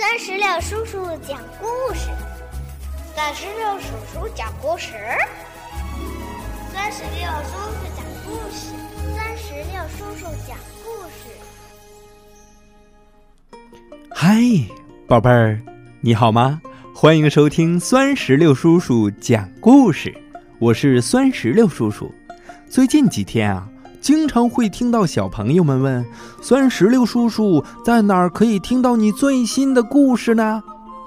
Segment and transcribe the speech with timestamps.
[0.00, 2.08] 三十六叔叔讲故事，
[3.14, 4.94] 三十六叔叔讲故事，
[6.72, 8.72] 三十六叔叔讲故事，
[9.14, 11.28] 三十六叔叔讲故事。
[14.10, 14.40] 嗨，
[15.06, 15.60] 宝贝儿，
[16.00, 16.62] 你好吗？
[16.94, 20.14] 欢迎收听酸石榴叔叔讲故事，
[20.58, 22.10] 我是酸石榴叔叔。
[22.70, 23.68] 最近几天啊。
[24.00, 26.04] 经常会听到小朋友们问
[26.40, 30.62] ：“酸石榴叔叔在哪儿可以听到你最新的故事呢？”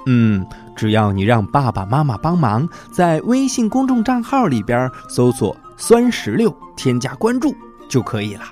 [0.05, 7.55] 嗯，只要你让爸爸妈妈帮忙，在微信公众账号里边搜索“酸石榴”，添加关注
[7.89, 8.43] 就可以了。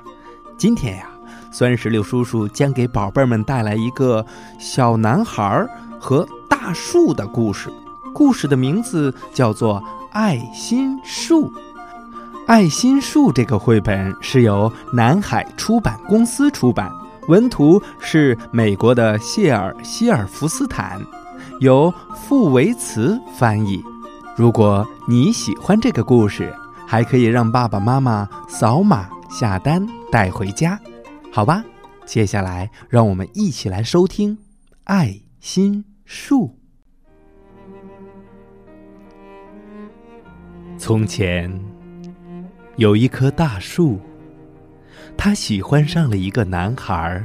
[0.57, 1.07] 今天呀，
[1.51, 4.25] 酸石榴叔叔将给宝贝们带来一个
[4.57, 5.67] 小男孩
[5.99, 7.69] 和大树的故事，
[8.13, 9.75] 故事的名字叫做
[10.11, 11.51] 《爱心树》。
[12.51, 16.91] 爱心树这个绘本是由南海出版公司出版，
[17.29, 20.99] 文图是美国的谢尔希尔福斯坦，
[21.61, 23.81] 由傅维茨翻译。
[24.35, 26.53] 如果你喜欢这个故事，
[26.85, 30.77] 还可以让爸爸妈妈扫码下单带回家，
[31.31, 31.63] 好吧？
[32.05, 34.35] 接下来让我们一起来收听
[34.83, 36.47] 《爱心树》。
[40.77, 41.80] 从前。
[42.81, 43.99] 有一棵大树，
[45.15, 47.23] 他喜欢上了一个男孩儿。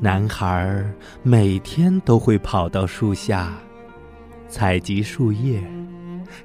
[0.00, 0.90] 男孩儿
[1.22, 3.52] 每天都会跑到树下，
[4.48, 5.62] 采集树叶，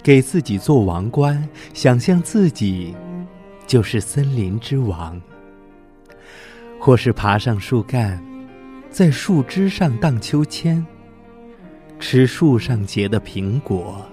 [0.04, 1.42] 给自己做王冠，
[1.73, 2.94] 想象自己
[3.66, 5.17] 就是森林之王；
[6.82, 8.22] 或是爬上树干，
[8.89, 10.86] 在树枝上荡秋千，
[11.98, 14.06] 吃树上结的苹果，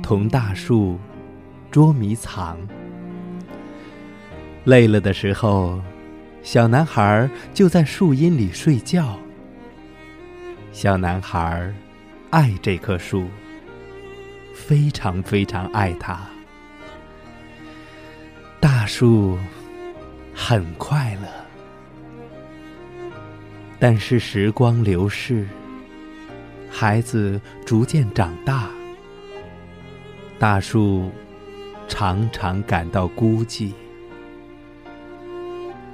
[0.00, 0.96] 同大树。
[1.70, 2.58] 捉迷藏，
[4.64, 5.80] 累了的时候，
[6.42, 9.16] 小男孩就在树荫里睡觉。
[10.72, 11.72] 小男孩
[12.30, 13.28] 爱这棵树，
[14.52, 16.18] 非常非常爱它。
[18.58, 19.38] 大树
[20.34, 21.28] 很快乐，
[23.78, 25.46] 但是时光流逝，
[26.68, 28.68] 孩子逐渐长大，
[30.36, 31.12] 大树。
[31.90, 33.72] 常常感到孤寂。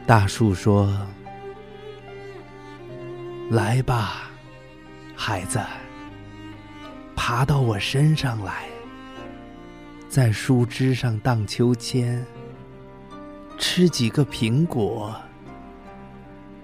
[0.06, 0.94] 大树说
[3.50, 4.30] ：“来吧，
[5.16, 5.58] 孩子，
[7.16, 8.66] 爬到我身上来，
[10.06, 12.24] 在树枝上荡秋千，
[13.58, 15.16] 吃几个苹果，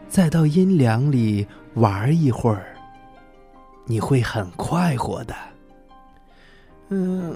[0.09, 1.45] 再到阴凉里
[1.75, 2.77] 玩一会儿，
[3.87, 5.35] 你会很快活的。”
[6.95, 7.35] 嗯，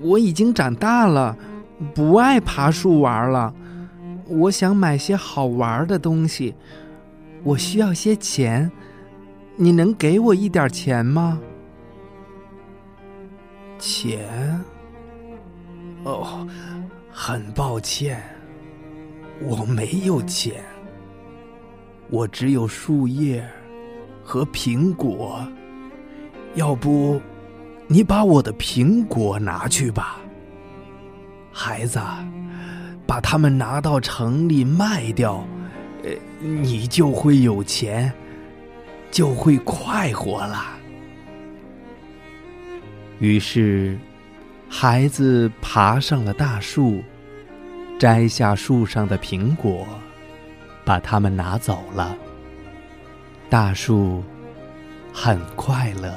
[0.00, 1.36] 我已经长大了，
[1.94, 3.54] 不爱爬树玩了。
[4.26, 6.54] 我想买些好玩的东西，
[7.42, 8.72] 我需要些钱，
[9.56, 11.38] 你能给我一点钱吗？
[13.78, 14.58] 钱？
[16.04, 16.48] 哦，
[17.10, 18.22] 很抱歉，
[19.42, 20.64] 我没有钱，
[22.08, 23.46] 我只有树叶
[24.22, 25.46] 和苹果，
[26.54, 27.20] 要不？
[27.86, 30.18] 你把我的苹果拿去吧，
[31.52, 32.00] 孩子，
[33.06, 35.46] 把它们拿到城里卖掉，
[36.02, 38.10] 呃，你就会有钱，
[39.10, 40.64] 就会快活了。
[43.18, 43.98] 于是，
[44.68, 47.02] 孩子爬上了大树，
[47.98, 49.86] 摘下树上的苹果，
[50.84, 52.16] 把它们拿走了。
[53.48, 54.24] 大树
[55.12, 56.12] 很快乐。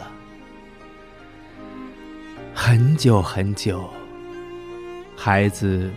[2.60, 3.88] 很久很久，
[5.16, 5.92] 孩子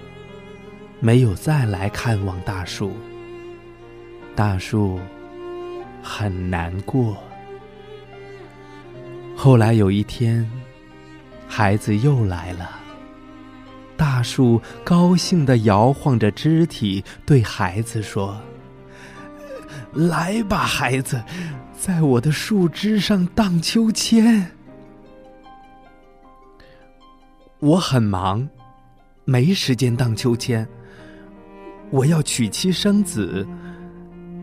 [1.01, 2.95] 没有再来看望大树。
[4.37, 5.01] 大树
[6.03, 7.17] 很难过。
[9.35, 10.49] 后来有一天，
[11.49, 12.79] 孩子又来了。
[13.97, 18.39] 大树高兴的摇晃着肢体，对孩子说
[19.95, 21.25] ：“来吧，孩子，
[21.77, 24.53] 在我的树枝上荡秋千。”
[27.61, 28.49] 我很忙，
[29.27, 30.67] 没时间荡秋千。
[31.91, 33.47] 我要娶妻生子，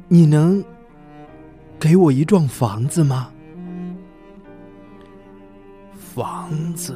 [0.07, 0.63] 你能
[1.79, 3.31] 给我一幢房子吗？
[6.13, 6.95] 房子？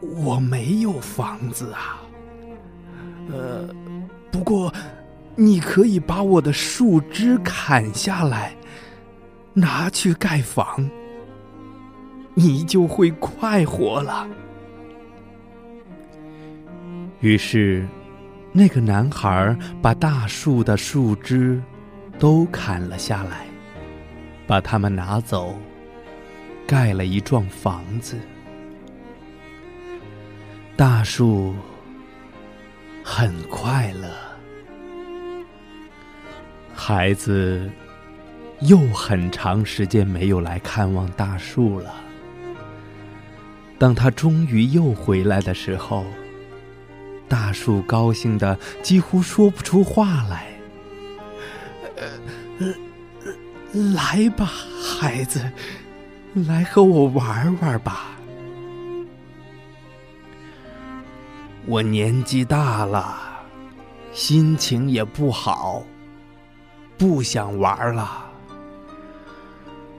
[0.00, 2.00] 我没有房子啊。
[3.28, 3.68] 呃，
[4.30, 4.72] 不过
[5.34, 8.54] 你可以把我的树枝砍下来，
[9.52, 10.88] 拿去盖房。
[12.34, 14.26] 你就会快活了。
[17.20, 17.86] 于是，
[18.52, 21.62] 那个男孩把大树的树枝
[22.18, 23.46] 都砍了下来，
[24.46, 25.54] 把它们拿走，
[26.66, 28.18] 盖了一幢房子。
[30.74, 31.54] 大树
[33.04, 34.08] 很快乐，
[36.74, 37.70] 孩子
[38.62, 41.94] 又很长时间没有来看望大树了。
[43.82, 46.04] 当他终于又回来的时候，
[47.28, 50.46] 大树高兴的几乎说不出话来。
[53.72, 54.48] 来吧，
[54.80, 55.42] 孩子，
[56.32, 58.12] 来和我玩玩吧。
[61.66, 63.18] 我年纪大了，
[64.12, 65.82] 心情也不好，
[66.96, 68.30] 不想玩了。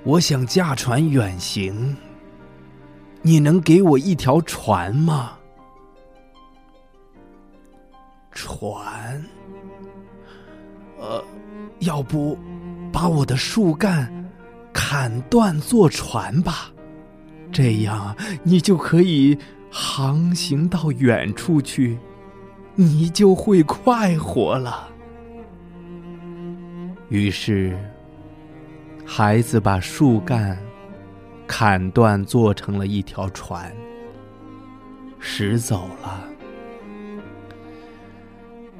[0.03, 1.97] 我想驾船远行。
[3.25, 5.31] 你能给我一条船吗？
[8.31, 9.23] 船？
[10.99, 11.23] 呃，
[11.79, 12.37] 要不
[12.91, 14.11] 把我的树干
[14.73, 16.69] 砍断做船吧，
[17.51, 19.37] 这样你就可以
[19.71, 21.97] 航行到远处去，
[22.75, 24.89] 你就会快活了。
[27.09, 27.77] 于是，
[29.05, 30.57] 孩子把树干。
[31.55, 33.71] 砍断，做成了一条船，
[35.19, 36.27] 驶走了。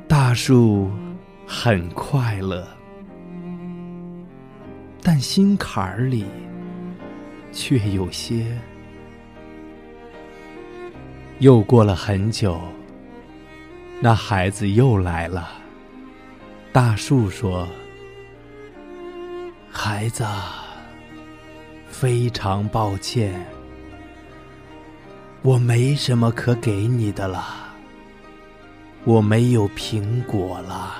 [0.08, 0.90] 大树
[1.46, 2.68] 很快乐，
[5.04, 6.26] 但心坎儿里
[7.52, 8.58] 却有些……
[11.38, 12.60] 又过了很久，
[14.02, 15.48] 那孩子又来了。
[16.72, 17.68] 大树说
[19.70, 20.26] ：“孩子。”
[21.94, 23.46] 非常抱歉，
[25.44, 27.46] 我没什么可给你的了。
[29.06, 30.96] 我没有苹果了，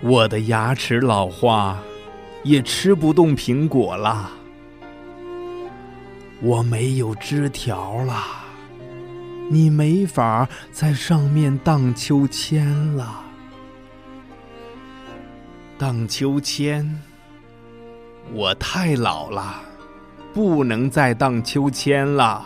[0.00, 1.78] 我的牙齿老化，
[2.44, 4.30] 也吃不动苹果了。
[6.40, 8.22] 我没有枝条了，
[9.50, 13.20] 你没法在上面荡秋千了。
[15.76, 17.02] 荡秋千。
[18.34, 19.62] 我太老了，
[20.34, 22.44] 不能再荡秋千了。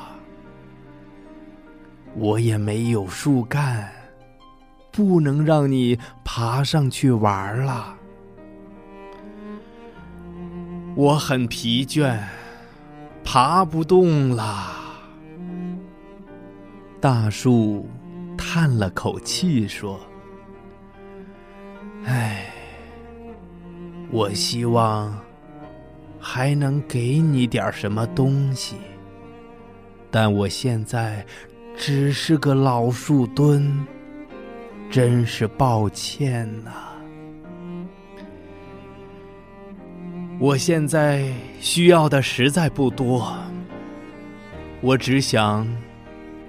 [2.15, 3.91] 我也没有树干，
[4.91, 7.97] 不能让你爬上去玩了。
[10.95, 12.19] 我很疲倦，
[13.25, 14.71] 爬不动了。
[17.01, 17.89] 大树
[18.37, 19.99] 叹了口气说
[22.05, 22.47] ：“唉，
[24.11, 25.13] 我希望。”
[26.25, 28.77] 还能给你点什么东西，
[30.09, 31.27] 但我现在
[31.77, 33.85] 只是个老树墩，
[34.89, 36.71] 真是抱歉呐。
[40.39, 41.29] 我现在
[41.61, 43.37] 需要的实在不多，
[44.81, 45.67] 我只想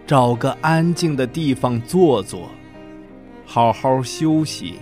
[0.05, 2.49] 找个安静的地方坐坐，
[3.43, 4.75] 好好休息。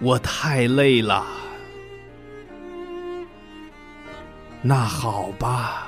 [0.00, 1.26] 我太累了。
[4.68, 5.86] 那好吧，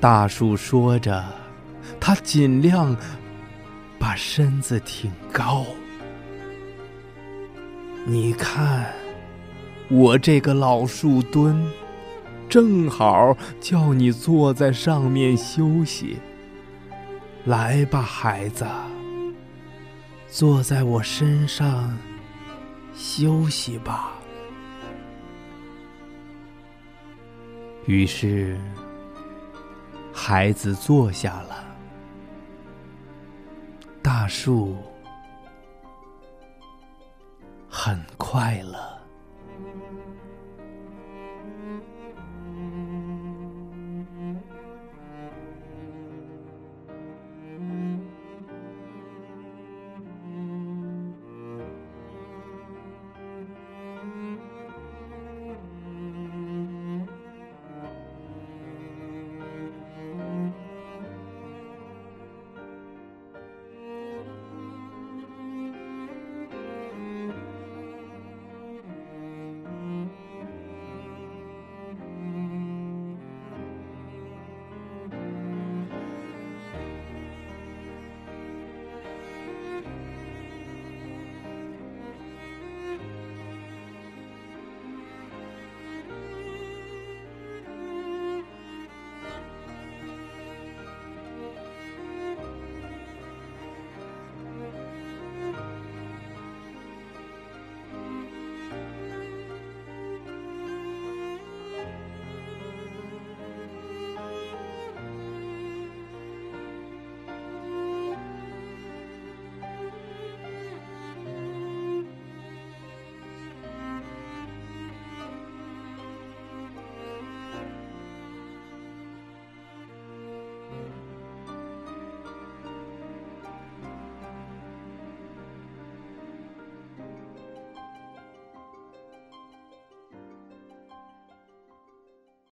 [0.00, 1.22] 大树说着，
[2.00, 2.96] 他尽量
[3.98, 5.66] 把身子挺高。
[8.06, 8.90] 你看，
[9.90, 11.70] 我这个老树墩，
[12.48, 16.16] 正好叫你坐在上面休息。
[17.44, 18.66] 来吧，孩子，
[20.28, 21.94] 坐在我身上
[22.94, 24.14] 休息吧。
[27.86, 28.56] 于是，
[30.12, 31.64] 孩子坐下了。
[34.00, 34.76] 大树
[37.68, 38.71] 很快乐。